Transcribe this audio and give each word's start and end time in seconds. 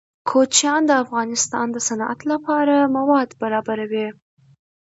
کوچیان 0.29 0.81
د 0.87 0.91
افغانستان 1.03 1.65
د 1.71 1.77
صنعت 1.87 2.19
لپاره 2.31 2.75
مواد 2.97 3.29
برابروي. 3.41 4.07